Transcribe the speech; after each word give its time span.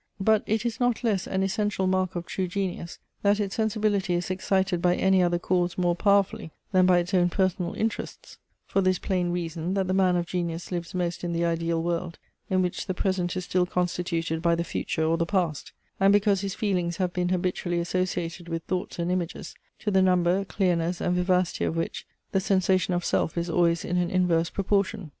But 0.19 0.41
it 0.47 0.65
is 0.65 0.79
not 0.79 1.03
less 1.03 1.27
an 1.27 1.43
essential 1.43 1.85
mark 1.85 2.15
of 2.15 2.25
true 2.25 2.47
genius, 2.47 2.97
that 3.21 3.39
its 3.39 3.53
sensibility 3.53 4.15
is 4.15 4.31
excited 4.31 4.81
by 4.81 4.95
any 4.95 5.21
other 5.21 5.37
cause 5.37 5.77
more 5.77 5.95
powerfully 5.95 6.49
than 6.71 6.87
by 6.87 6.97
its 6.97 7.13
own 7.13 7.29
personal 7.29 7.75
interests; 7.75 8.39
for 8.65 8.81
this 8.81 8.97
plain 8.97 9.29
reason, 9.29 9.75
that 9.75 9.85
the 9.87 9.93
man 9.93 10.15
of 10.15 10.25
genius 10.25 10.71
lives 10.71 10.95
most 10.95 11.23
in 11.23 11.33
the 11.33 11.45
ideal 11.45 11.83
world, 11.83 12.17
in 12.49 12.63
which 12.63 12.87
the 12.87 12.95
present 12.95 13.37
is 13.37 13.45
still 13.45 13.67
constituted 13.67 14.41
by 14.41 14.55
the 14.55 14.63
future 14.63 15.03
or 15.05 15.19
the 15.19 15.27
past; 15.27 15.71
and 15.99 16.11
because 16.11 16.41
his 16.41 16.55
feelings 16.55 16.97
have 16.97 17.13
been 17.13 17.29
habitually 17.29 17.79
associated 17.79 18.49
with 18.49 18.63
thoughts 18.63 18.97
and 18.97 19.11
images, 19.11 19.53
to 19.77 19.91
the 19.91 20.01
number, 20.01 20.43
clearness, 20.45 20.99
and 20.99 21.13
vivacity 21.15 21.63
of 21.63 21.77
which 21.77 22.07
the 22.31 22.39
sensation 22.39 22.95
of 22.95 23.05
self 23.05 23.37
is 23.37 23.51
always 23.51 23.85
in 23.85 23.97
an 23.97 24.09
inverse 24.09 24.49
proportion. 24.49 25.09